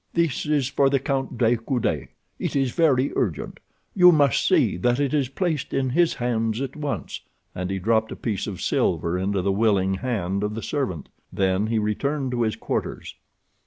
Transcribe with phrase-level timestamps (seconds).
[0.15, 2.07] "This is for the Count de Coude.
[2.39, 3.59] It is very urgent.
[3.95, 7.21] You must see that it is placed in his hands at once,"
[7.53, 11.07] and he dropped a piece of silver into the willing hand of the servant.
[11.31, 13.13] Then he returned to his quarters.